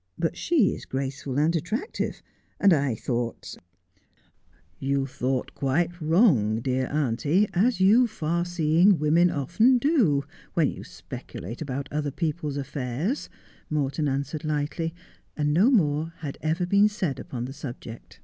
But 0.17 0.35
she 0.35 0.73
is 0.73 0.85
graceful 0.85 1.37
and 1.37 1.55
attractive, 1.55 2.23
and 2.59 2.73
I 2.73 2.95
thought 2.95 3.55
''You 4.89 5.05
thought 5.05 5.53
quite 5.53 5.91
wrong, 6.01 6.59
dear 6.59 6.87
auntie, 6.87 7.47
as 7.53 7.79
you 7.79 8.07
far 8.07 8.43
seeing 8.43 8.97
women 8.97 9.29
often 9.29 9.77
do, 9.77 10.23
when 10.55 10.71
you 10.71 10.83
speculate 10.83 11.61
about 11.61 11.87
other 11.91 12.09
people's 12.09 12.57
affairs,' 12.57 13.29
Morton 13.69 14.07
answered 14.07 14.43
lightly, 14.43 14.95
and 15.37 15.53
no 15.53 15.69
more 15.69 16.13
had 16.21 16.39
ever 16.41 16.65
been 16.65 16.89
said 16.89 17.19
upon 17.19 17.45
the 17.45 17.53
subject. 17.53 18.19